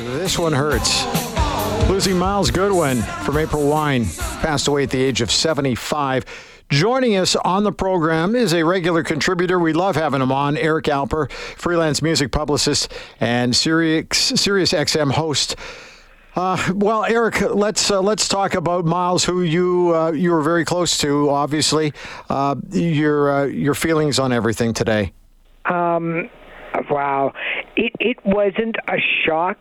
This 0.00 0.38
one 0.38 0.54
hurts. 0.54 1.04
Losing 1.90 2.18
Myles 2.18 2.50
Goodwyn 2.50 3.02
from 3.22 3.36
April 3.36 3.68
Wine, 3.68 4.06
passed 4.40 4.66
away 4.66 4.84
at 4.84 4.90
the 4.90 5.02
age 5.02 5.20
of 5.20 5.30
75. 5.30 6.24
Joining 6.70 7.16
us 7.16 7.36
on 7.36 7.64
the 7.64 7.72
program 7.72 8.34
is 8.34 8.54
a 8.54 8.62
regular 8.62 9.02
contributor. 9.02 9.58
We 9.58 9.74
love 9.74 9.96
having 9.96 10.22
him 10.22 10.32
on, 10.32 10.56
Eric 10.56 10.86
Alper, 10.86 11.30
freelance 11.30 12.00
music 12.00 12.32
publicist 12.32 12.90
and 13.20 13.54
Sirius, 13.54 14.06
Sirius 14.18 14.72
XM 14.72 15.12
host. 15.12 15.56
Uh, 16.34 16.72
well, 16.74 17.04
Eric, 17.04 17.42
let's 17.42 17.90
uh, 17.90 18.00
let's 18.00 18.26
talk 18.26 18.54
about 18.54 18.86
Myles, 18.86 19.24
who 19.24 19.42
you 19.42 19.94
uh, 19.94 20.12
you 20.12 20.30
were 20.30 20.42
very 20.42 20.64
close 20.64 20.96
to. 20.98 21.28
Obviously, 21.28 21.92
uh, 22.30 22.54
your 22.70 23.30
uh, 23.30 23.44
your 23.44 23.74
feelings 23.74 24.18
on 24.18 24.32
everything 24.32 24.72
today. 24.72 25.12
Um, 25.66 26.30
wow, 26.90 27.32
it 27.76 27.92
it 28.00 28.18
wasn't 28.24 28.76
a 28.88 28.96
shock, 29.24 29.58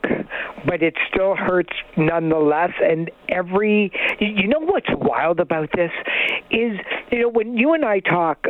but 0.66 0.82
it 0.82 0.96
still 1.12 1.36
hurts 1.36 1.74
nonetheless. 1.98 2.72
And 2.82 3.12
every 3.30 3.92
you 4.20 4.48
know 4.48 4.60
what's 4.60 4.90
wild 4.90 5.40
about 5.40 5.70
this 5.76 5.92
is 6.52 6.80
you 7.12 7.22
know 7.22 7.30
when 7.30 7.58
you 7.58 7.74
and 7.74 7.86
I 7.86 8.00
talk 8.00 8.46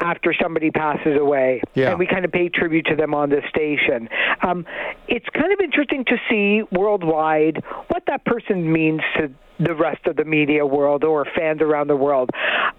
after 0.00 0.34
somebody 0.40 0.70
passes 0.70 1.18
away, 1.18 1.62
yeah. 1.74 1.90
and 1.90 1.98
we 1.98 2.06
kind 2.06 2.24
of 2.24 2.32
pay 2.32 2.48
tribute 2.48 2.86
to 2.86 2.96
them 2.96 3.14
on 3.14 3.30
this 3.30 3.44
station. 3.48 4.08
Um, 4.42 4.66
it's 5.06 5.26
kind 5.32 5.52
of 5.52 5.60
interesting 5.60 6.04
to 6.06 6.16
see 6.28 6.62
worldwide 6.76 7.62
what 7.88 8.02
that 8.08 8.24
person 8.24 8.72
means 8.72 9.00
to 9.16 9.30
the 9.64 9.74
rest 9.74 10.06
of 10.06 10.16
the 10.16 10.24
media 10.24 10.66
world 10.66 11.04
or 11.04 11.26
fans 11.36 11.60
around 11.60 11.88
the 11.88 11.96
world. 11.96 12.30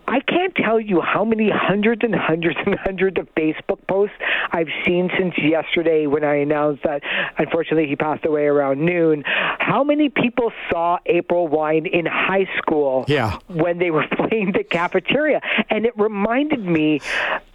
I 0.08 0.20
can't 0.20 0.54
tell 0.56 0.80
you 0.80 1.02
how 1.02 1.24
many 1.24 1.50
hundreds 1.50 2.04
and 2.04 2.14
hundreds 2.14 2.58
and 2.66 2.76
hundreds 2.78 3.18
of 3.20 3.28
Facebook 3.36 3.80
posts 3.88 4.16
I've 4.52 4.68
seen 4.86 5.10
since 5.18 5.34
yesterday 5.38 6.08
when 6.08 6.24
I 6.24 6.36
announced 6.36 6.84
that 6.84 7.02
unfortunately 7.38 7.88
he 7.88 7.96
passed 7.96 8.26
away 8.26 8.46
around 8.46 8.86
noon. 8.86 9.24
How 9.26 9.84
many 9.84 10.10
people 10.10 10.52
saw 10.70 10.98
April 11.06 11.48
Wine 11.48 11.86
in 11.86 12.06
high 12.06 12.48
school 12.58 13.06
yeah. 13.08 13.40
when 13.48 13.80
they 13.80 13.92
were 13.92 14.06
playing 14.28 14.52
the 14.52 14.64
cafeteria? 14.64 15.42
And 15.70 15.86
it 15.86 15.98
reminded 15.98 16.64
me 16.64 17.00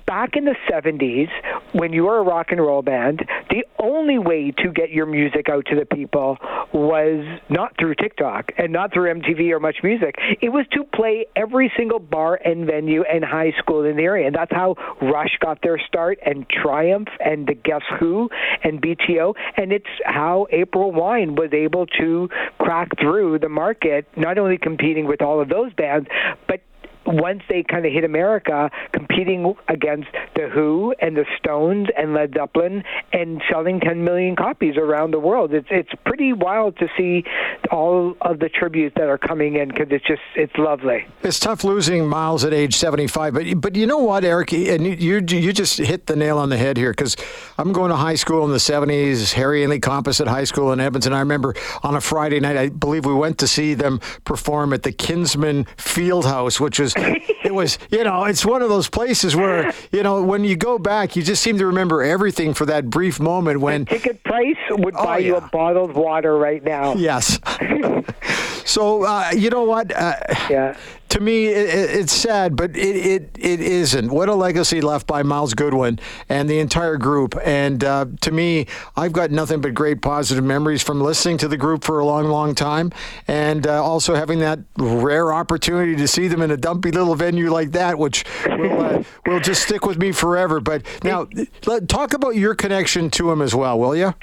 back 0.08 0.36
in 0.36 0.46
the 0.46 0.56
70s, 0.72 1.28
when 1.72 1.92
you 1.92 2.04
were 2.04 2.16
a 2.16 2.22
rock 2.22 2.46
and 2.50 2.58
roll 2.60 2.80
band, 2.80 3.28
the 3.50 3.62
only 3.78 4.18
way 4.18 4.50
to 4.50 4.72
get 4.72 4.90
your 4.90 5.04
music 5.04 5.50
out 5.50 5.66
to 5.66 5.76
the 5.76 5.84
people 5.84 6.38
was 6.72 7.24
not 7.50 7.74
through 7.78 7.94
TikTok 7.94 8.52
and 8.56 8.72
not 8.72 8.92
through 8.92 9.12
MTV 9.12 9.50
or 9.52 9.60
Much 9.60 9.76
Music. 9.82 10.14
It 10.40 10.48
was 10.48 10.66
to 10.72 10.84
play 10.84 11.26
every 11.36 11.70
single 11.76 11.98
bar 11.98 12.40
and 12.42 12.66
venue 12.66 13.02
and 13.02 13.22
high 13.22 13.52
school 13.58 13.84
in 13.84 13.96
the 13.96 14.02
area. 14.02 14.26
And 14.26 14.34
that's 14.34 14.50
how 14.50 14.76
Rush 15.02 15.36
got 15.40 15.60
their 15.62 15.78
start 15.78 16.18
and 16.24 16.48
Triumph 16.48 17.08
and 17.20 17.46
the 17.46 17.54
Guess 17.54 17.82
Who 18.00 18.30
and 18.64 18.80
BTO. 18.80 19.34
And 19.58 19.72
it's 19.72 19.86
how 20.06 20.46
April 20.50 20.90
Wine 20.90 21.34
was 21.34 21.52
able 21.52 21.86
to 21.98 22.30
crack 22.58 22.88
through 22.98 23.40
the 23.40 23.50
market, 23.50 24.08
not 24.16 24.38
only 24.38 24.56
competing 24.56 25.06
with 25.06 25.20
all 25.20 25.38
of 25.38 25.50
those 25.50 25.74
bands, 25.74 26.08
but 26.46 26.62
once 27.08 27.42
they 27.48 27.62
kind 27.62 27.86
of 27.86 27.92
hit 27.92 28.04
America, 28.04 28.70
competing 28.92 29.54
against 29.68 30.08
the 30.36 30.48
Who 30.48 30.94
and 31.00 31.16
the 31.16 31.24
Stones 31.38 31.88
and 31.96 32.14
Led 32.14 32.34
Zeppelin, 32.34 32.84
and 33.12 33.42
selling 33.50 33.80
10 33.80 34.04
million 34.04 34.36
copies 34.36 34.76
around 34.76 35.12
the 35.12 35.18
world. 35.18 35.52
It's 35.52 35.66
it's 35.70 35.90
pretty 36.04 36.32
wild 36.32 36.76
to 36.78 36.88
see 36.96 37.24
all 37.70 38.14
of 38.20 38.38
the 38.38 38.48
tributes 38.48 38.94
that 38.96 39.08
are 39.08 39.18
coming 39.18 39.56
in 39.56 39.68
because 39.68 39.88
it's 39.90 40.06
just 40.06 40.20
it's 40.36 40.56
lovely. 40.58 41.06
It's 41.22 41.40
tough 41.40 41.64
losing 41.64 42.06
Myles 42.06 42.44
at 42.44 42.52
age 42.52 42.76
75, 42.76 43.34
but 43.34 43.60
but 43.60 43.76
you 43.76 43.86
know 43.86 43.98
what, 43.98 44.24
Eric, 44.24 44.52
and 44.52 44.86
you 44.86 45.24
you 45.28 45.52
just 45.52 45.78
hit 45.78 46.06
the 46.06 46.16
nail 46.16 46.38
on 46.38 46.50
the 46.50 46.56
head 46.56 46.76
here 46.76 46.90
because 46.90 47.16
I'm 47.56 47.72
going 47.72 47.90
to 47.90 47.96
high 47.96 48.16
school 48.16 48.44
in 48.44 48.50
the 48.50 48.58
70s, 48.58 49.32
Harry 49.32 49.64
Ainlay 49.64 49.80
Composite 49.80 50.28
High 50.28 50.44
School 50.44 50.72
in 50.72 50.80
Edmonton. 50.80 51.12
I 51.12 51.20
remember 51.20 51.54
on 51.82 51.94
a 51.94 52.00
Friday 52.00 52.40
night, 52.40 52.56
I 52.56 52.68
believe 52.68 53.06
we 53.06 53.14
went 53.14 53.38
to 53.38 53.48
see 53.48 53.74
them 53.74 54.00
perform 54.24 54.72
at 54.72 54.82
the 54.82 54.92
Kinsmen 54.92 55.64
Fieldhouse, 55.76 56.60
which 56.60 56.78
was 56.78 56.94
it 57.44 57.54
was, 57.54 57.78
you 57.90 58.04
know, 58.04 58.24
it's 58.24 58.44
one 58.44 58.62
of 58.62 58.68
those 58.68 58.88
places 58.88 59.34
where, 59.34 59.72
you 59.92 60.02
know, 60.02 60.22
when 60.22 60.44
you 60.44 60.56
go 60.56 60.78
back, 60.78 61.16
you 61.16 61.22
just 61.22 61.42
seem 61.42 61.58
to 61.58 61.66
remember 61.66 62.02
everything 62.02 62.54
for 62.54 62.66
that 62.66 62.90
brief 62.90 63.20
moment 63.20 63.60
when. 63.60 63.84
The 63.84 63.90
ticket 63.90 64.24
price 64.24 64.56
would 64.70 64.94
oh, 64.96 65.04
buy 65.04 65.18
yeah. 65.18 65.26
you 65.26 65.36
a 65.36 65.48
bottled 65.48 65.92
water 65.92 66.36
right 66.36 66.62
now. 66.62 66.94
Yes. 66.94 67.38
so, 68.64 69.04
uh, 69.04 69.30
you 69.34 69.50
know 69.50 69.64
what? 69.64 69.92
Uh, 69.94 70.14
yeah 70.50 70.76
to 71.08 71.20
me, 71.20 71.46
it, 71.46 71.90
it's 71.90 72.12
sad, 72.12 72.56
but 72.56 72.76
it, 72.76 72.96
it, 72.96 73.30
it 73.38 73.60
isn't. 73.60 74.10
What 74.10 74.28
a 74.28 74.34
legacy 74.34 74.80
left 74.80 75.06
by 75.06 75.22
Myles 75.22 75.54
Goodwyn 75.54 75.98
and 76.28 76.48
the 76.48 76.58
entire 76.58 76.96
group. 76.96 77.34
And 77.44 77.82
uh, 77.82 78.06
to 78.20 78.30
me, 78.30 78.66
I've 78.96 79.12
got 79.12 79.30
nothing 79.30 79.60
but 79.60 79.74
great 79.74 80.02
positive 80.02 80.44
memories 80.44 80.82
from 80.82 81.00
listening 81.00 81.38
to 81.38 81.48
the 81.48 81.56
group 81.56 81.84
for 81.84 81.98
a 81.98 82.04
long, 82.04 82.26
long 82.26 82.54
time, 82.54 82.92
and 83.26 83.66
uh, 83.66 83.82
also 83.82 84.14
having 84.14 84.40
that 84.40 84.60
rare 84.76 85.32
opportunity 85.32 85.96
to 85.96 86.08
see 86.08 86.28
them 86.28 86.42
in 86.42 86.50
a 86.50 86.56
dumpy 86.56 86.90
little 86.90 87.14
venue 87.14 87.50
like 87.50 87.72
that, 87.72 87.98
which 87.98 88.24
will, 88.46 88.80
uh, 88.80 89.02
will 89.26 89.40
just 89.40 89.62
stick 89.62 89.86
with 89.86 89.98
me 89.98 90.12
forever. 90.12 90.60
But 90.60 90.82
now, 91.02 91.26
let, 91.66 91.88
talk 91.88 92.12
about 92.12 92.36
your 92.36 92.54
connection 92.54 93.10
to 93.12 93.30
him 93.30 93.40
as 93.40 93.54
well, 93.54 93.78
will 93.78 93.96
you? 93.96 94.14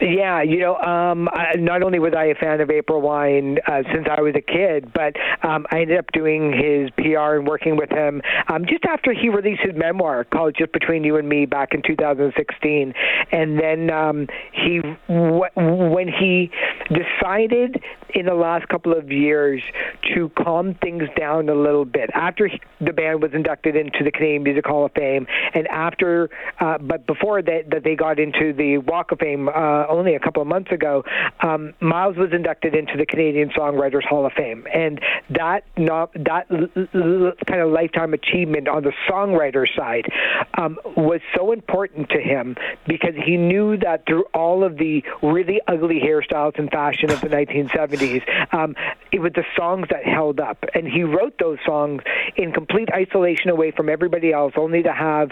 Yeah, 0.00 0.42
you 0.42 0.58
know, 0.58 0.76
um, 0.76 1.28
I, 1.28 1.56
not 1.58 1.82
only 1.82 1.98
was 1.98 2.14
I 2.16 2.26
a 2.26 2.34
fan 2.34 2.60
of 2.62 2.70
April 2.70 3.02
Wine 3.02 3.58
uh, 3.66 3.82
since 3.92 4.06
I 4.10 4.22
was 4.22 4.34
a 4.34 4.40
kid, 4.40 4.90
but 4.94 5.14
um, 5.46 5.66
I 5.70 5.82
ended 5.82 5.98
up 5.98 6.06
doing 6.12 6.52
his 6.52 6.90
PR 6.96 7.36
and 7.36 7.46
working 7.46 7.76
with 7.76 7.90
him 7.90 8.22
um, 8.48 8.64
just 8.64 8.84
after 8.88 9.12
he 9.12 9.28
released 9.28 9.60
his 9.62 9.74
memoir 9.76 10.24
called 10.24 10.56
"Just 10.58 10.72
Between 10.72 11.04
You 11.04 11.16
and 11.16 11.28
Me" 11.28 11.44
back 11.44 11.74
in 11.74 11.82
2016, 11.82 12.94
and 13.30 13.60
then 13.60 13.90
um, 13.90 14.26
he 14.52 14.80
w- 15.08 15.44
when 15.54 16.08
he 16.08 16.50
decided 16.88 17.82
in 18.14 18.26
the 18.26 18.34
last 18.34 18.68
couple 18.68 18.96
of 18.96 19.10
years 19.10 19.62
to 20.14 20.30
calm 20.30 20.74
things 20.82 21.04
down 21.18 21.48
a 21.48 21.54
little 21.54 21.84
bit 21.84 22.10
after 22.14 22.50
the 22.80 22.92
band 22.92 23.22
was 23.22 23.32
inducted 23.34 23.76
into 23.76 24.04
the 24.04 24.10
Canadian 24.10 24.42
Music 24.42 24.66
Hall 24.66 24.86
of 24.86 24.92
Fame, 24.92 25.26
and 25.54 25.66
after, 25.68 26.30
uh, 26.60 26.78
but 26.78 27.06
before 27.06 27.42
that, 27.42 27.70
that 27.70 27.84
they 27.84 27.94
got 27.94 28.18
into 28.18 28.52
the 28.52 28.78
Walk 28.78 29.12
of 29.12 29.18
Fame. 29.18 29.48
Uh, 29.48 29.86
only 29.88 30.14
a 30.14 30.20
couple 30.20 30.42
of 30.42 30.48
months 30.48 30.70
ago, 30.72 31.04
um, 31.40 31.74
Myles 31.80 32.16
was 32.16 32.30
inducted 32.32 32.74
into 32.74 32.96
the 32.96 33.06
Canadian 33.06 33.50
Songwriters 33.50 34.04
Hall 34.04 34.26
of 34.26 34.32
Fame, 34.32 34.66
and 34.72 35.00
that 35.30 35.64
not, 35.76 36.12
that 36.14 36.46
l- 36.50 36.68
l- 36.94 37.32
kind 37.46 37.60
of 37.60 37.70
lifetime 37.70 38.14
achievement 38.14 38.68
on 38.68 38.82
the 38.82 38.92
songwriter 39.08 39.66
side 39.76 40.06
um, 40.54 40.78
was 40.96 41.20
so 41.36 41.52
important 41.52 42.08
to 42.10 42.20
him 42.20 42.56
because 42.86 43.14
he 43.24 43.36
knew 43.36 43.76
that 43.76 44.06
through 44.06 44.24
all 44.34 44.64
of 44.64 44.76
the 44.78 45.02
really 45.22 45.60
ugly 45.68 46.00
hairstyles 46.00 46.58
and 46.58 46.70
fashion 46.70 47.10
of 47.10 47.20
the 47.20 47.28
1970s, 47.40 47.99
um, 48.52 48.74
it 49.12 49.20
was 49.20 49.32
the 49.34 49.44
songs 49.56 49.86
that 49.90 50.04
held 50.04 50.40
up, 50.40 50.64
and 50.74 50.86
he 50.86 51.02
wrote 51.02 51.38
those 51.38 51.58
songs 51.66 52.02
in 52.36 52.52
complete 52.52 52.88
isolation 52.92 53.50
away 53.50 53.70
from 53.70 53.88
everybody 53.88 54.32
else, 54.32 54.54
only 54.56 54.82
to 54.82 54.92
have, 54.92 55.30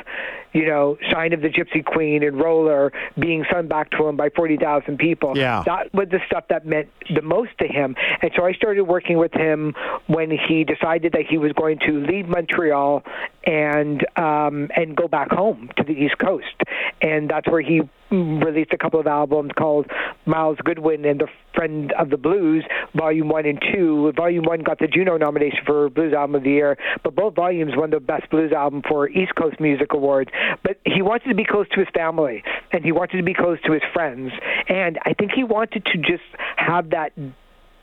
you 0.52 0.66
know, 0.66 0.98
"Sign 1.10 1.32
of 1.32 1.40
the 1.40 1.48
Gypsy 1.48 1.84
Queen" 1.84 2.22
and 2.22 2.40
"Roller" 2.40 2.92
being 3.18 3.44
sung 3.50 3.68
back 3.68 3.90
to 3.92 4.06
him 4.06 4.16
by 4.16 4.30
40,000 4.30 4.98
people. 4.98 5.36
Yeah. 5.36 5.62
That 5.66 5.92
was 5.94 6.08
the 6.10 6.20
stuff 6.26 6.44
that 6.48 6.66
meant 6.66 6.88
the 7.14 7.22
most 7.22 7.56
to 7.58 7.66
him. 7.66 7.96
And 8.22 8.30
so 8.36 8.44
I 8.44 8.52
started 8.52 8.84
working 8.84 9.18
with 9.18 9.32
him 9.32 9.74
when 10.06 10.30
he 10.30 10.64
decided 10.64 11.12
that 11.12 11.26
he 11.28 11.38
was 11.38 11.52
going 11.52 11.78
to 11.86 12.04
leave 12.04 12.28
Montreal 12.28 13.02
and 13.44 14.04
um, 14.16 14.70
and 14.76 14.96
go 14.96 15.08
back 15.08 15.30
home 15.30 15.70
to 15.76 15.84
the 15.84 15.92
East 15.92 16.18
Coast. 16.18 16.62
And 17.00 17.30
that's 17.30 17.48
where 17.48 17.60
he 17.60 17.82
released 18.10 18.72
a 18.72 18.78
couple 18.78 19.00
of 19.00 19.06
albums 19.06 19.50
called 19.56 19.86
Myles 20.26 20.58
Goodwyn 20.58 21.08
and 21.08 21.20
the 21.20 21.28
Friend 21.58 21.92
of 21.98 22.10
the 22.10 22.16
Blues, 22.16 22.64
Volume 22.94 23.28
1 23.28 23.46
and 23.46 23.60
2. 23.74 24.12
Volume 24.16 24.44
1 24.44 24.62
got 24.62 24.78
the 24.78 24.86
Juno 24.86 25.16
nomination 25.16 25.58
for 25.66 25.90
Blues 25.90 26.12
Album 26.12 26.36
of 26.36 26.44
the 26.44 26.50
Year, 26.50 26.78
but 27.02 27.16
both 27.16 27.34
volumes 27.34 27.72
won 27.74 27.90
the 27.90 27.98
Best 27.98 28.30
Blues 28.30 28.52
Album 28.52 28.82
for 28.88 29.08
East 29.08 29.34
Coast 29.34 29.58
Music 29.58 29.92
Awards. 29.92 30.30
But 30.62 30.78
he 30.84 31.02
wanted 31.02 31.30
to 31.30 31.34
be 31.34 31.44
close 31.44 31.68
to 31.70 31.80
his 31.80 31.88
family, 31.92 32.44
and 32.70 32.84
he 32.84 32.92
wanted 32.92 33.16
to 33.16 33.24
be 33.24 33.34
close 33.34 33.60
to 33.62 33.72
his 33.72 33.82
friends. 33.92 34.30
And 34.68 35.00
I 35.04 35.14
think 35.14 35.32
he 35.34 35.42
wanted 35.42 35.84
to 35.86 35.98
just 35.98 36.22
have 36.56 36.90
that 36.90 37.10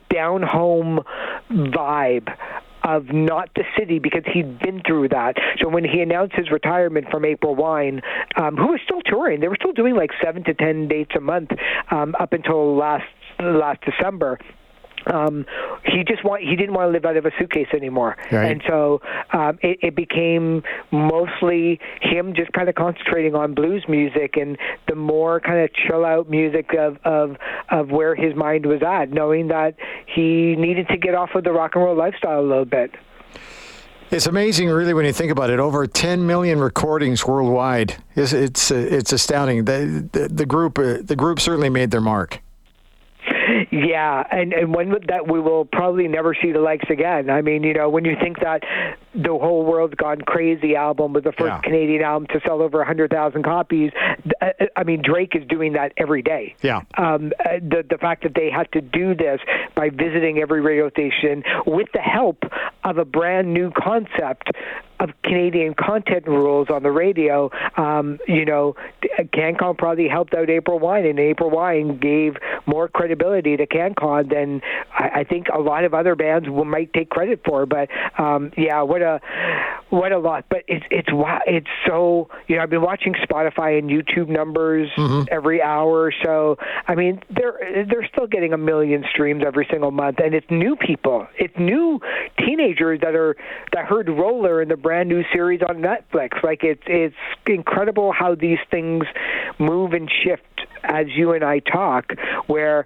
down 0.09 0.41
home 0.41 1.01
vibe 1.51 2.33
of 2.85 3.11
not 3.11 3.49
the 3.55 3.63
city 3.77 3.99
because 3.99 4.21
he'd 4.31 4.59
been 4.59 4.81
through 4.85 5.09
that. 5.09 5.35
So 5.59 5.67
when 5.67 5.83
he 5.83 6.01
announced 6.01 6.35
his 6.35 6.51
retirement 6.51 7.07
from 7.09 7.25
April 7.25 7.55
Wine, 7.55 8.01
um, 8.37 8.55
who 8.55 8.67
was 8.67 8.79
still 8.85 9.01
touring, 9.01 9.41
they 9.41 9.47
were 9.47 9.57
still 9.59 9.73
doing 9.73 9.95
like 9.95 10.11
seven 10.23 10.43
to 10.45 10.53
ten 10.53 10.87
dates 10.87 11.11
a 11.17 11.19
month 11.19 11.49
um, 11.89 12.15
up 12.19 12.31
until 12.31 12.77
last 12.77 13.03
last 13.39 13.81
December 13.81 14.39
um, 15.07 15.45
he 15.85 16.03
just 16.03 16.23
want 16.23 16.41
he 16.41 16.55
didn't 16.55 16.73
want 16.73 16.87
to 16.87 16.91
live 16.91 17.05
out 17.05 17.17
of 17.17 17.25
a 17.25 17.31
suitcase 17.37 17.67
anymore, 17.73 18.17
right. 18.31 18.51
and 18.51 18.63
so 18.67 19.01
um, 19.33 19.59
it, 19.61 19.79
it 19.81 19.95
became 19.95 20.63
mostly 20.91 21.79
him 22.01 22.33
just 22.35 22.51
kind 22.53 22.69
of 22.69 22.75
concentrating 22.75 23.35
on 23.35 23.53
blues 23.53 23.85
music 23.87 24.35
and 24.35 24.57
the 24.87 24.95
more 24.95 25.39
kind 25.39 25.59
of 25.59 25.69
chill 25.73 26.05
out 26.05 26.29
music 26.29 26.71
of 26.77 26.97
of 27.03 27.37
of 27.69 27.89
where 27.89 28.15
his 28.15 28.35
mind 28.35 28.65
was 28.65 28.81
at, 28.81 29.11
knowing 29.11 29.47
that 29.49 29.75
he 30.07 30.55
needed 30.55 30.87
to 30.87 30.97
get 30.97 31.13
off 31.13 31.29
of 31.35 31.43
the 31.43 31.51
rock 31.51 31.75
and 31.75 31.83
roll 31.83 31.95
lifestyle 31.95 32.39
a 32.39 32.41
little 32.41 32.65
bit. 32.65 32.91
It's 34.11 34.27
amazing, 34.27 34.69
really, 34.69 34.93
when 34.93 35.03
you 35.05 35.11
think 35.11 35.31
about 35.31 35.49
it. 35.49 35.59
Over 35.59 35.87
10 35.87 36.27
million 36.27 36.59
recordings 36.59 37.25
worldwide. 37.25 37.95
It's 38.15 38.33
it's, 38.33 38.69
it's 38.71 39.11
astounding. 39.11 39.65
The, 39.65 40.07
the, 40.11 40.27
the 40.29 40.45
group 40.45 40.79
uh, 40.79 40.97
the 41.01 41.15
group 41.15 41.39
certainly 41.39 41.69
made 41.69 41.91
their 41.91 42.01
mark. 42.01 42.41
Yeah, 43.71 44.23
and 44.31 44.53
and 44.53 44.73
one 44.73 44.89
that 45.07 45.27
we 45.27 45.39
will 45.39 45.65
probably 45.65 46.07
never 46.07 46.35
see 46.41 46.51
the 46.51 46.59
likes 46.59 46.89
again. 46.89 47.29
I 47.29 47.41
mean, 47.41 47.63
you 47.63 47.73
know, 47.73 47.89
when 47.89 48.05
you 48.05 48.15
think 48.21 48.39
that 48.39 48.63
the 49.15 49.29
whole 49.29 49.63
world's 49.63 49.95
gone 49.95 50.21
crazy 50.21 50.75
album 50.75 51.13
was 51.13 51.23
the 51.23 51.31
first 51.31 51.47
yeah. 51.47 51.61
Canadian 51.61 52.01
album 52.01 52.27
to 52.27 52.39
sell 52.45 52.61
over 52.61 52.79
100,000 52.79 53.43
copies. 53.43 53.91
Uh, 54.41 54.45
uh, 54.45 54.65
I 54.75 54.83
mean, 54.83 55.01
Drake 55.01 55.35
is 55.35 55.47
doing 55.47 55.73
that 55.73 55.93
every 55.97 56.21
day. 56.21 56.55
Yeah. 56.61 56.81
Um, 56.97 57.31
uh, 57.39 57.59
the 57.61 57.85
the 57.89 57.97
fact 57.97 58.23
that 58.23 58.33
they 58.35 58.49
had 58.49 58.71
to 58.73 58.81
do 58.81 59.15
this 59.15 59.39
by 59.75 59.89
visiting 59.89 60.39
every 60.39 60.61
radio 60.61 60.89
station 60.89 61.43
with 61.65 61.87
the 61.93 61.99
help 61.99 62.43
of 62.83 62.97
a 62.97 63.05
brand 63.05 63.53
new 63.53 63.71
concept 63.71 64.51
of 64.99 65.09
Canadian 65.23 65.73
content 65.73 66.25
rules 66.27 66.69
on 66.69 66.83
the 66.83 66.91
radio, 66.91 67.51
um, 67.75 68.17
you 68.27 68.45
know, 68.45 68.75
CanCon 69.19 69.77
probably 69.77 70.07
helped 70.07 70.33
out 70.33 70.49
April 70.49 70.79
Wine, 70.79 71.05
and 71.05 71.19
April 71.19 71.49
Wine 71.49 71.97
gave 71.97 72.37
more 72.65 72.87
credibility 72.87 73.57
to 73.57 73.67
CanCon 73.67 74.29
than 74.29 74.61
I, 74.93 75.19
I 75.19 75.23
think 75.23 75.47
a 75.53 75.59
lot 75.59 75.83
of 75.83 75.93
other 75.93 76.15
bands 76.15 76.47
will, 76.49 76.65
might 76.65 76.93
take 76.93 77.09
credit 77.09 77.41
for. 77.45 77.65
But 77.65 77.89
um, 78.17 78.51
yeah, 78.57 78.81
what 78.83 79.01
a 79.05 79.21
what 79.89 80.11
a 80.11 80.19
lot. 80.19 80.45
But 80.49 80.63
it's 80.67 80.85
it's 80.91 81.09
it's 81.47 81.67
so 81.87 82.29
you 82.47 82.55
know 82.55 82.63
I've 82.63 82.69
been 82.69 82.81
watching 82.81 83.13
Spotify 83.13 83.79
and 83.79 83.89
YouTube 83.89 84.27
numbers 84.27 84.89
mm-hmm. 84.97 85.23
every 85.31 85.61
hour 85.61 86.01
or 86.01 86.13
so. 86.23 86.57
I 86.87 86.95
mean 86.95 87.21
they're 87.29 87.85
they're 87.89 88.07
still 88.11 88.27
getting 88.27 88.53
a 88.53 88.57
million 88.57 89.05
streams 89.09 89.43
every 89.45 89.67
single 89.69 89.91
month, 89.91 90.19
and 90.23 90.33
it's 90.33 90.49
new 90.49 90.75
people, 90.75 91.27
it's 91.37 91.57
new 91.57 91.99
teenagers 92.39 92.99
that 93.01 93.15
are 93.15 93.35
that 93.73 93.85
heard 93.85 94.09
Roller 94.09 94.61
in 94.61 94.69
the 94.69 94.77
brand 94.77 95.09
new 95.09 95.23
series 95.33 95.61
on 95.61 95.77
Netflix. 95.77 96.43
Like 96.43 96.63
it's 96.63 96.83
it's 96.87 97.15
incredible 97.47 98.11
how 98.11 98.35
these 98.35 98.59
things 98.71 99.05
move 99.59 99.93
and 99.93 100.09
shift 100.23 100.43
as 100.83 101.07
you 101.15 101.33
and 101.33 101.43
I 101.43 101.59
talk. 101.59 102.11
Where 102.47 102.85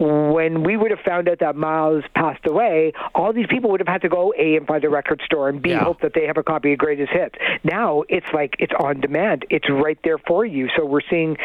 when 0.00 0.64
we 0.64 0.76
would 0.78 0.90
have 0.90 1.00
found 1.00 1.28
out 1.28 1.40
that 1.40 1.56
Myles 1.56 2.04
passed 2.14 2.46
away, 2.46 2.92
all 3.14 3.34
these 3.34 3.46
people 3.48 3.70
would 3.70 3.80
have 3.80 3.88
had 3.88 4.00
to 4.02 4.08
go 4.08 4.32
A 4.38 4.56
and 4.56 4.66
find 4.66 4.82
a 4.82 4.88
record 4.88 5.20
store 5.24 5.48
and 5.50 5.60
B 5.60 5.70
yeah. 5.70 5.84
hope 5.84 6.00
that 6.00 6.14
they 6.14 6.26
have 6.26 6.38
a 6.38 6.42
copy 6.42 6.72
of 6.72 6.78
Greatest 6.78 7.12
Hits. 7.12 7.34
Now 7.64 8.04
it's 8.08 8.26
like 8.32 8.56
it's 8.58 8.72
on 8.78 9.00
demand. 9.00 9.44
It's 9.50 9.68
right 9.68 9.98
there 10.02 10.18
for 10.18 10.46
you. 10.46 10.68
So 10.76 10.86
we're 10.86 11.02
seeing 11.10 11.36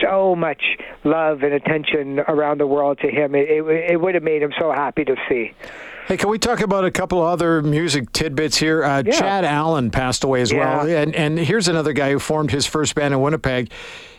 so 0.00 0.36
much 0.36 0.62
love 1.02 1.42
and 1.42 1.52
attention 1.52 2.20
around 2.20 2.60
the 2.60 2.68
world 2.68 3.00
to 3.00 3.10
him. 3.10 3.34
It, 3.34 3.50
it, 3.50 3.90
it 3.90 4.00
would 4.00 4.14
have 4.14 4.24
made 4.24 4.42
him 4.42 4.52
so 4.58 4.70
happy 4.70 5.04
to 5.04 5.16
see. 5.28 5.52
Hey, 6.06 6.18
can 6.18 6.28
we 6.28 6.38
talk 6.38 6.60
about 6.60 6.84
a 6.84 6.90
couple 6.90 7.20
other 7.22 7.62
music 7.62 8.12
tidbits 8.12 8.58
here? 8.58 8.84
Uh, 8.84 9.02
yeah. 9.04 9.18
Chad 9.18 9.44
Allen 9.44 9.90
passed 9.90 10.22
away 10.22 10.42
as 10.42 10.52
yeah. 10.52 10.84
well, 10.84 10.86
and 10.86 11.14
and 11.14 11.38
here's 11.38 11.66
another 11.66 11.94
guy 11.94 12.12
who 12.12 12.18
formed 12.18 12.50
his 12.50 12.66
first 12.66 12.94
band 12.94 13.14
in 13.14 13.20
Winnipeg 13.20 13.72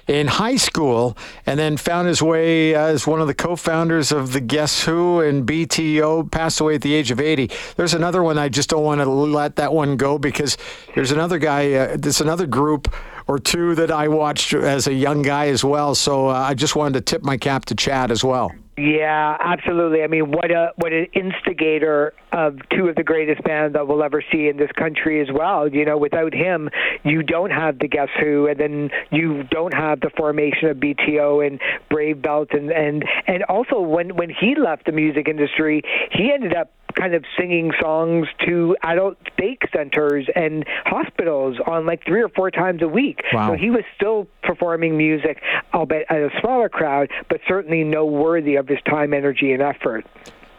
in 0.07 0.27
high 0.27 0.55
school 0.55 1.17
and 1.45 1.59
then 1.59 1.77
found 1.77 2.07
his 2.07 2.21
way 2.21 2.75
as 2.75 3.07
one 3.07 3.21
of 3.21 3.27
the 3.27 3.33
co-founders 3.33 4.11
of 4.11 4.33
the 4.33 4.41
Guess 4.41 4.83
Who 4.83 5.19
and 5.19 5.47
BTO 5.47 6.31
passed 6.31 6.59
away 6.61 6.75
at 6.75 6.81
the 6.81 6.93
age 6.93 7.11
of 7.11 7.19
80. 7.19 7.49
There's 7.75 7.93
another 7.93 8.23
one 8.23 8.37
I 8.37 8.49
just 8.49 8.69
don't 8.69 8.83
want 8.83 9.01
to 9.01 9.09
let 9.09 9.55
that 9.55 9.73
one 9.73 9.97
go 9.97 10.17
because 10.17 10.57
there's 10.93 11.11
another 11.11 11.39
guy 11.39 11.73
uh, 11.73 11.97
there's 11.97 12.21
another 12.21 12.45
group 12.45 12.93
or 13.27 13.39
two 13.39 13.75
that 13.75 13.91
I 13.91 14.07
watched 14.07 14.53
as 14.53 14.87
a 14.87 14.93
young 14.93 15.21
guy 15.21 15.47
as 15.47 15.63
well. 15.63 15.95
So 15.95 16.29
uh, 16.29 16.33
I 16.33 16.53
just 16.53 16.75
wanted 16.75 16.93
to 16.93 17.01
tip 17.01 17.23
my 17.23 17.37
cap 17.37 17.65
to 17.65 17.75
Chad 17.75 18.11
as 18.11 18.23
well. 18.23 18.51
Yeah, 18.77 19.37
absolutely. 19.39 20.03
I 20.03 20.07
mean, 20.07 20.31
what 20.31 20.51
a 20.51 20.73
what 20.75 20.91
an 20.91 21.07
instigator 21.13 22.13
of 22.33 22.57
two 22.75 22.89
of 22.89 22.95
the 22.95 23.03
greatest 23.03 23.41
bands 23.43 23.73
that 23.73 23.87
we'll 23.87 24.03
ever 24.03 24.21
see 24.33 24.49
in 24.49 24.57
this 24.57 24.71
country 24.77 25.21
as 25.21 25.27
well. 25.33 25.69
You 25.69 25.85
know, 25.85 25.97
without 25.97 26.33
him, 26.33 26.69
you 27.03 27.23
don't 27.23 27.51
have 27.51 27.79
the 27.79 27.87
Guess 27.87 28.09
Who, 28.19 28.47
and 28.47 28.59
then 28.59 28.89
you 29.11 29.43
don't 29.43 29.73
have 29.73 30.01
the 30.01 30.09
formation 30.17 30.67
of 30.67 30.77
BTO 30.77 31.47
and 31.47 31.61
Brave 31.89 32.21
Belt, 32.21 32.49
and 32.51 32.69
and 32.69 33.05
and 33.27 33.43
also 33.43 33.79
when 33.79 34.17
when 34.17 34.29
he 34.29 34.55
left 34.55 34.85
the 34.85 34.91
music 34.91 35.29
industry, 35.29 35.81
he 36.11 36.33
ended 36.33 36.53
up 36.53 36.69
kind 36.95 37.13
of 37.13 37.23
singing 37.37 37.71
songs 37.79 38.27
to 38.45 38.75
adult 38.83 39.17
stake 39.33 39.63
centers 39.73 40.27
and 40.35 40.65
hospitals 40.85 41.57
on 41.67 41.85
like 41.85 42.03
three 42.05 42.21
or 42.21 42.29
four 42.29 42.51
times 42.51 42.81
a 42.81 42.87
week. 42.87 43.21
Wow. 43.33 43.49
So 43.49 43.57
he 43.57 43.69
was 43.69 43.83
still 43.95 44.27
performing 44.43 44.97
music, 44.97 45.41
albeit 45.73 46.05
at 46.09 46.17
a 46.17 46.29
smaller 46.41 46.69
crowd, 46.69 47.09
but 47.29 47.41
certainly 47.47 47.83
no 47.83 48.05
worthy 48.05 48.55
of 48.55 48.67
his 48.67 48.79
time, 48.85 49.13
energy, 49.13 49.51
and 49.51 49.61
effort. 49.61 50.05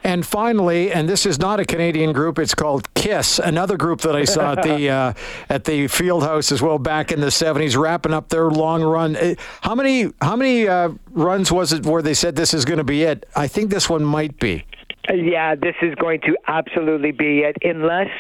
And 0.07 0.25
finally, 0.25 0.93
and 0.93 1.09
this 1.09 1.27
is 1.27 1.41
not 1.41 1.59
a 1.59 1.65
Canadian 1.65 2.13
group; 2.13 2.39
it's 2.39 2.55
called 2.55 2.95
Kiss, 2.95 3.41
another 3.41 3.77
group 3.77 4.03
that 4.03 4.15
I 4.15 4.23
saw 4.23 4.53
at 4.53 4.63
the 4.63 4.89
uh, 4.91 5.13
at 5.49 5.65
the 5.65 5.87
Fieldhouse 5.87 6.53
as 6.53 6.63
well 6.63 6.79
back 6.79 7.11
in 7.11 7.21
the 7.21 7.27
'70s, 7.27 7.77
wrapping 7.77 8.15
up 8.15 8.29
their 8.29 8.49
long 8.49 8.85
run. 8.85 9.17
Uh, 9.17 9.35
how 9.63 9.75
many 9.75 10.13
how 10.23 10.37
many 10.37 10.69
uh, 10.69 10.91
runs 11.11 11.51
was 11.51 11.73
it 11.73 11.85
where 11.85 12.03
they 12.03 12.15
said 12.15 12.37
this 12.37 12.55
is 12.55 12.65
going 12.65 12.79
to 12.79 12.85
be 12.85 13.03
it? 13.03 13.27
I 13.35 13.49
think 13.49 13.71
this 13.71 13.91
one 13.91 14.05
might 14.05 14.39
be. 14.39 14.65
Yeah, 15.13 15.55
this 15.55 15.75
is 15.83 15.95
going 15.95 16.21
to 16.23 16.37
absolutely 16.47 17.13
be 17.13 17.41
it, 17.41 17.57
unless 17.63 18.11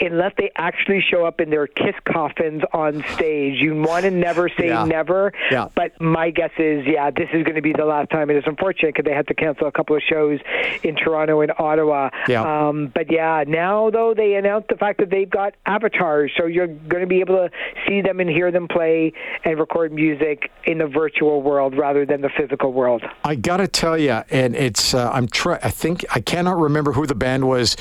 unless 0.00 0.32
they 0.38 0.50
actually 0.56 1.00
show 1.00 1.24
up 1.24 1.40
in 1.40 1.50
their 1.50 1.66
kiss 1.66 1.94
coffins 2.04 2.62
on 2.72 3.04
stage. 3.12 3.60
You 3.60 3.74
want 3.74 4.04
to 4.04 4.10
never 4.10 4.48
say 4.48 4.68
yeah. 4.68 4.84
never, 4.84 5.32
yeah. 5.50 5.68
but 5.74 6.00
my 6.00 6.30
guess 6.30 6.50
is, 6.58 6.86
yeah, 6.86 7.10
this 7.10 7.28
is 7.32 7.42
going 7.44 7.56
to 7.56 7.62
be 7.62 7.72
the 7.72 7.84
last 7.84 8.10
time. 8.10 8.30
It 8.30 8.36
is 8.36 8.44
unfortunate 8.46 8.94
because 8.94 9.08
they 9.08 9.14
had 9.14 9.26
to 9.28 9.34
cancel 9.34 9.66
a 9.66 9.72
couple 9.72 9.96
of 9.96 10.02
shows 10.02 10.40
in 10.82 10.96
Toronto 10.96 11.40
and 11.40 11.52
Ottawa. 11.58 12.10
Yeah. 12.28 12.68
Um, 12.68 12.90
but 12.94 13.10
yeah, 13.10 13.44
now 13.46 13.90
though 13.90 14.14
they 14.16 14.34
announced 14.34 14.68
the 14.68 14.76
fact 14.76 15.00
that 15.00 15.10
they've 15.10 15.30
got 15.30 15.54
avatars, 15.66 16.32
so 16.36 16.46
you're 16.46 16.66
going 16.66 17.02
to 17.02 17.06
be 17.06 17.20
able 17.20 17.36
to 17.36 17.50
see 17.86 18.00
them 18.00 18.20
and 18.20 18.30
hear 18.30 18.50
them 18.50 18.68
play 18.68 19.12
and 19.44 19.58
record 19.58 19.92
music 19.92 20.50
in 20.64 20.78
the 20.78 20.86
virtual 20.86 21.42
world 21.42 21.76
rather 21.76 22.06
than 22.06 22.20
the 22.20 22.30
physical 22.36 22.72
world. 22.72 23.02
I 23.24 23.34
got 23.34 23.58
to 23.58 23.68
tell 23.68 23.98
you, 23.98 24.22
and 24.30 24.56
it's 24.56 24.94
uh, 24.94 25.10
I'm 25.12 25.28
try- 25.28 25.60
I 25.62 25.70
think 25.70 26.04
I 26.12 26.20
cannot 26.20 26.58
remember 26.58 26.92
who 26.92 27.06
the 27.06 27.14
band 27.14 27.48
was. 27.48 27.76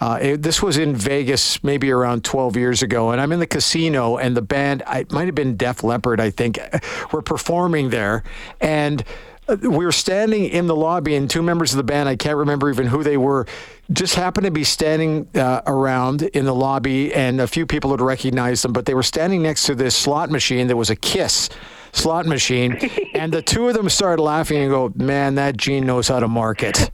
Uh, 0.00 0.18
it, 0.20 0.42
this 0.42 0.62
was 0.62 0.76
in 0.76 0.96
Vegas 0.96 1.62
maybe 1.62 1.90
around 1.90 2.24
12 2.24 2.56
years 2.56 2.82
ago, 2.82 3.10
and 3.10 3.20
I'm 3.20 3.32
in 3.32 3.40
the 3.40 3.46
casino, 3.46 4.16
and 4.16 4.36
the 4.36 4.42
band, 4.42 4.82
it 4.92 5.12
might 5.12 5.26
have 5.26 5.34
been 5.34 5.56
Def 5.56 5.84
Leppard, 5.84 6.20
I 6.20 6.30
think, 6.30 6.58
were 7.12 7.22
performing 7.22 7.90
there. 7.90 8.24
And 8.60 9.04
uh, 9.48 9.56
we 9.60 9.84
were 9.84 9.92
standing 9.92 10.46
in 10.46 10.66
the 10.66 10.74
lobby, 10.74 11.14
and 11.14 11.28
two 11.28 11.42
members 11.42 11.72
of 11.72 11.76
the 11.76 11.84
band, 11.84 12.08
I 12.08 12.16
can't 12.16 12.36
remember 12.36 12.70
even 12.70 12.86
who 12.86 13.02
they 13.02 13.16
were, 13.16 13.46
just 13.92 14.14
happened 14.14 14.46
to 14.46 14.50
be 14.50 14.64
standing 14.64 15.28
uh, 15.34 15.60
around 15.66 16.22
in 16.22 16.44
the 16.44 16.54
lobby, 16.54 17.14
and 17.14 17.40
a 17.40 17.46
few 17.46 17.66
people 17.66 17.90
had 17.90 18.00
recognized 18.00 18.64
them, 18.64 18.72
but 18.72 18.86
they 18.86 18.94
were 18.94 19.02
standing 19.02 19.42
next 19.42 19.64
to 19.64 19.74
this 19.74 19.94
slot 19.94 20.30
machine 20.30 20.66
that 20.68 20.76
was 20.76 20.90
a 20.90 20.96
Kiss 20.96 21.50
slot 21.92 22.26
machine, 22.26 22.72
and 23.14 23.32
the 23.32 23.42
two 23.42 23.68
of 23.68 23.74
them 23.74 23.88
started 23.88 24.22
laughing 24.22 24.58
and 24.58 24.70
go, 24.70 24.92
"Man, 24.96 25.36
that 25.36 25.56
Gene 25.56 25.86
knows 25.86 26.08
how 26.08 26.18
to 26.18 26.28
market." 26.28 26.90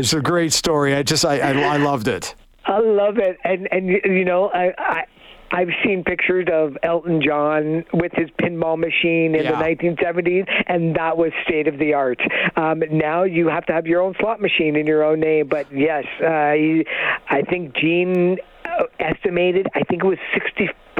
It's 0.00 0.12
a 0.12 0.20
great 0.20 0.52
story. 0.52 0.94
I 0.94 1.02
just, 1.02 1.24
I, 1.24 1.38
I, 1.38 1.52
I 1.52 1.76
loved 1.76 2.08
it. 2.08 2.34
I 2.64 2.78
love 2.78 3.18
it, 3.18 3.38
and 3.44 3.68
and 3.72 3.88
you 3.88 4.24
know, 4.24 4.48
I, 4.48 4.72
I 4.78 5.04
I've 5.50 5.70
seen 5.84 6.04
pictures 6.04 6.46
of 6.52 6.76
Elton 6.82 7.20
John 7.24 7.84
with 7.92 8.12
his 8.12 8.28
pinball 8.40 8.78
machine 8.78 9.34
in 9.34 9.44
yeah. 9.44 9.58
the 9.58 9.64
1970s, 9.64 10.48
and 10.66 10.94
that 10.94 11.16
was 11.16 11.32
state 11.44 11.66
of 11.66 11.78
the 11.78 11.94
art. 11.94 12.20
Um, 12.56 12.82
now 12.90 13.24
you 13.24 13.48
have 13.48 13.66
to 13.66 13.72
have 13.72 13.86
your 13.86 14.02
own 14.02 14.14
slot 14.20 14.40
machine 14.40 14.76
in 14.76 14.86
your 14.86 15.02
own 15.02 15.20
name, 15.20 15.48
but 15.48 15.66
yes, 15.72 16.04
uh, 16.22 16.26
I 16.28 17.42
think 17.48 17.74
Gene 17.74 18.38
uh, 18.64 18.84
estimated, 19.00 19.66
I 19.74 19.82
think 19.82 20.04
it 20.04 20.06
was 20.06 20.18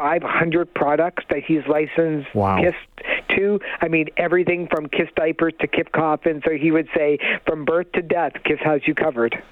6,500 0.00 0.72
products 0.74 1.24
that 1.30 1.42
he's 1.44 1.66
licensed 1.68 2.34
wow. 2.34 2.62
Kiss 2.62 2.74
to. 3.36 3.60
I 3.80 3.88
mean, 3.88 4.08
everything 4.16 4.68
from 4.68 4.88
Kiss 4.88 5.08
diapers 5.16 5.54
to 5.60 5.66
Kiss 5.66 5.86
coffins. 5.92 6.42
So 6.44 6.52
he 6.52 6.70
would 6.70 6.88
say, 6.94 7.18
from 7.46 7.64
birth 7.64 7.92
to 7.92 8.02
death, 8.02 8.32
Kiss 8.44 8.58
has 8.62 8.80
you 8.86 8.94
covered. 8.94 9.42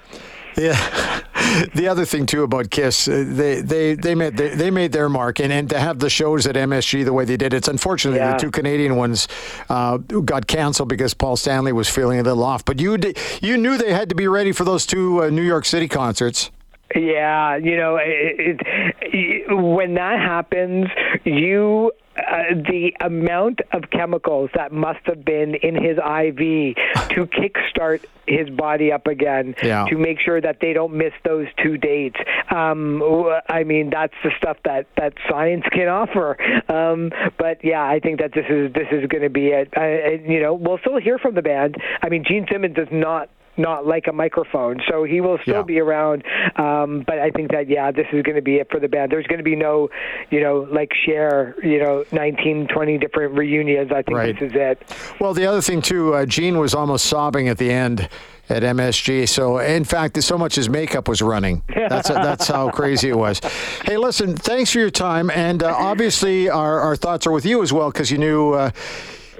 Yeah. 0.56 1.20
The 1.74 1.88
other 1.88 2.04
thing 2.04 2.26
too 2.26 2.42
about 2.42 2.68
Kiss, 2.70 3.08
uh, 3.08 3.24
they 3.26 3.62
they 3.62 3.94
they 3.94 4.14
made 4.14 4.36
they, 4.36 4.54
they, 4.54 4.70
made 4.70 4.92
their 4.92 5.08
mark, 5.08 5.40
and, 5.40 5.50
and 5.50 5.70
to 5.70 5.78
have 5.78 5.98
the 5.98 6.10
shows 6.10 6.46
at 6.46 6.56
MSG 6.56 7.04
the 7.06 7.12
way 7.12 7.24
they 7.24 7.38
did, 7.38 7.54
it's 7.54 7.68
unfortunately 7.68 8.18
yeah. 8.18 8.32
the 8.32 8.38
two 8.38 8.50
Canadian 8.50 8.96
ones 8.96 9.28
uh, 9.70 9.96
got 9.96 10.46
canceled 10.46 10.90
because 10.90 11.14
Paul 11.14 11.36
Stanley 11.36 11.72
was 11.72 11.88
feeling 11.88 12.18
a 12.18 12.22
little 12.22 12.44
off. 12.44 12.64
But 12.66 12.80
you 12.80 12.98
you 13.40 13.56
knew 13.56 13.78
they 13.78 13.94
had 13.94 14.10
to 14.10 14.14
be 14.14 14.28
ready 14.28 14.52
for 14.52 14.64
those 14.64 14.84
two 14.84 15.22
uh, 15.22 15.30
New 15.30 15.42
York 15.42 15.64
City 15.64 15.88
concerts. 15.88 16.50
Yeah, 16.94 17.56
you 17.56 17.76
know, 17.76 17.98
it, 18.00 18.60
it, 19.02 19.54
when 19.54 19.94
that 19.94 20.18
happens, 20.18 20.86
you 21.24 21.92
uh, 22.18 22.54
the 22.54 22.92
amount 23.00 23.60
of 23.72 23.90
chemicals 23.90 24.50
that 24.54 24.72
must 24.72 24.98
have 25.04 25.24
been 25.24 25.54
in 25.54 25.74
his 25.74 25.98
IV 25.98 26.74
to 27.10 27.26
kickstart 27.26 28.04
his 28.26 28.50
body 28.50 28.90
up 28.90 29.06
again 29.06 29.54
yeah. 29.62 29.84
to 29.88 29.96
make 29.96 30.18
sure 30.18 30.40
that 30.40 30.58
they 30.60 30.72
don't 30.72 30.94
miss 30.94 31.12
those 31.24 31.46
two 31.62 31.76
dates. 31.76 32.16
Um, 32.50 33.02
I 33.48 33.62
mean, 33.62 33.90
that's 33.90 34.14
the 34.24 34.30
stuff 34.36 34.56
that, 34.64 34.86
that 34.96 35.14
science 35.30 35.64
can 35.70 35.88
offer. 35.88 36.36
Um, 36.68 37.12
but 37.38 37.64
yeah, 37.64 37.84
I 37.84 38.00
think 38.00 38.18
that 38.18 38.32
this 38.32 38.46
is 38.48 38.72
this 38.72 38.88
is 38.90 39.06
going 39.06 39.22
to 39.22 39.30
be 39.30 39.48
it. 39.48 39.68
I, 39.76 39.80
I, 39.80 40.22
you 40.26 40.42
know, 40.42 40.54
we'll 40.54 40.78
still 40.78 40.98
hear 40.98 41.18
from 41.18 41.34
the 41.34 41.42
band. 41.42 41.76
I 42.02 42.08
mean, 42.08 42.24
Gene 42.26 42.46
Simmons 42.50 42.74
does 42.74 42.88
not 42.90 43.30
not 43.58 43.86
like 43.86 44.06
a 44.08 44.12
microphone. 44.12 44.80
So 44.88 45.04
he 45.04 45.20
will 45.20 45.38
still 45.42 45.56
Yeah. 45.56 45.62
be 45.62 45.80
around. 45.80 46.22
Um, 46.56 47.02
but 47.06 47.18
I 47.18 47.30
think 47.30 47.50
that 47.50 47.68
yeah, 47.68 47.90
this 47.90 48.06
is 48.12 48.22
going 48.22 48.36
to 48.36 48.42
be 48.42 48.56
it 48.56 48.68
for 48.70 48.80
the 48.80 48.88
band. 48.88 49.10
There's 49.12 49.26
going 49.26 49.38
to 49.38 49.44
be 49.44 49.56
no, 49.56 49.90
you 50.30 50.40
know, 50.40 50.66
like 50.70 50.90
Cher, 51.04 51.54
you 51.62 51.78
know, 51.82 52.04
19, 52.12 52.68
20 52.68 52.98
different 52.98 53.36
reunions. 53.36 53.90
I 53.92 54.02
think 54.02 54.16
Right. 54.16 54.38
this 54.38 54.50
is 54.50 54.56
it. 54.56 54.82
Well, 55.20 55.34
the 55.34 55.46
other 55.46 55.60
thing 55.60 55.82
too, 55.82 56.14
uh, 56.14 56.24
Gene 56.26 56.58
was 56.58 56.74
almost 56.74 57.06
sobbing 57.06 57.48
at 57.48 57.58
the 57.58 57.70
end 57.70 58.08
at 58.48 58.62
MSG. 58.62 59.26
So, 59.28 59.58
in 59.58 59.84
fact, 59.84 60.22
so 60.22 60.38
much 60.38 60.54
his 60.54 60.68
makeup 60.70 61.06
was 61.08 61.20
running. 61.20 61.62
That's 61.88 62.08
that's 62.08 62.46
how 62.48 62.70
crazy 62.80 63.08
it 63.10 63.16
was. 63.18 63.40
Hey, 63.84 63.96
listen, 63.98 64.36
thanks 64.36 64.70
for 64.72 64.78
your 64.78 64.90
time, 64.90 65.30
and 65.30 65.62
uh, 65.62 65.74
obviously 65.76 66.48
our, 66.48 66.80
our 66.80 66.96
thoughts 66.96 67.26
are 67.26 67.32
with 67.32 67.44
you 67.44 67.62
as 67.62 67.72
well 67.72 67.90
because 67.90 68.10
you 68.10 68.18
knew. 68.18 68.52
Uh, 68.54 68.70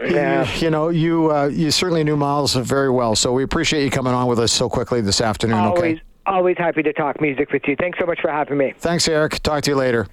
you- 0.07 0.15
Yeah. 0.15 0.47
You, 0.59 0.71
know, 0.71 0.89
you 0.89 1.31
uh, 1.33 1.47
you 1.47 1.71
certainly 1.71 2.05
knew 2.05 2.17
Myles 2.17 2.55
very 2.55 2.91
well, 2.91 3.15
so 3.17 3.33
we 3.33 3.43
appreciate 3.43 3.85
you 3.85 3.91
coming 3.91 4.13
on 4.15 4.27
with 4.27 4.39
us 4.39 4.53
so 4.53 4.69
quickly 4.69 5.01
this 5.01 5.21
afternoon. 5.21 5.59
Always, 5.59 5.79
Okay. 5.97 6.03
always 6.27 6.57
happy 6.59 6.83
to 6.83 6.93
talk 6.93 7.21
music 7.21 7.53
with 7.53 7.63
you. 7.67 7.77
Thanks 7.77 7.99
so 7.99 8.07
much 8.07 8.21
for 8.21 8.31
having 8.31 8.59
me. 8.59 8.75
Thanks, 8.79 9.09
Eric. 9.09 9.43
Talk 9.43 9.63
to 9.65 9.71
you 9.71 9.77
later. 9.77 10.07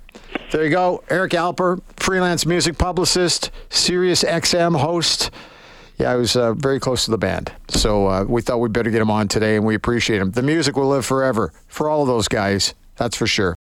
There 0.51 0.63
you 0.63 0.69
go. 0.69 1.03
Eric 1.09 1.31
Alper, 1.33 1.81
freelance 1.97 2.45
music 2.45 2.77
publicist, 2.77 3.51
Sirius 3.69 4.23
XM 4.23 4.77
host. 4.79 5.31
Yeah, 5.97 6.11
I 6.11 6.15
was 6.15 6.35
uh, 6.35 6.53
very 6.53 6.79
close 6.79 7.05
to 7.05 7.11
the 7.11 7.17
band. 7.17 7.51
So 7.69 8.07
uh, 8.07 8.23
we 8.27 8.41
thought 8.41 8.59
we'd 8.59 8.73
better 8.73 8.91
get 8.91 9.01
him 9.01 9.09
on 9.11 9.27
today, 9.29 9.55
and 9.55 9.65
we 9.65 9.75
appreciate 9.75 10.19
him. 10.21 10.31
The 10.31 10.43
music 10.43 10.75
will 10.75 10.89
live 10.89 11.05
forever 11.05 11.53
for 11.67 11.89
all 11.89 12.01
of 12.01 12.07
those 12.07 12.27
guys. 12.27 12.73
That's 12.97 13.15
for 13.17 13.27
sure. 13.27 13.53